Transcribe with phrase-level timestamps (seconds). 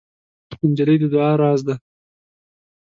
[0.69, 1.75] نجلۍ د دعا راز ده.